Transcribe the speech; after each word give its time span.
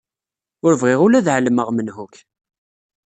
Ur 0.65 0.73
bɣiɣ 0.81 0.99
ula 1.05 1.17
ad 1.19 1.27
ɛelmeɣ 1.35 1.69
menhu-k. 1.71 2.15